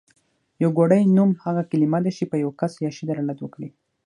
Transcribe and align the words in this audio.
يوګړی 0.63 1.01
نوم 1.17 1.31
هغه 1.43 1.63
کلمه 1.71 1.99
ده 2.05 2.11
چې 2.17 2.23
په 2.31 2.35
يو 2.43 2.51
کس 2.59 2.71
يا 2.85 2.91
شي 2.95 3.03
دلالت 3.09 3.39
وکړي. 3.41 3.69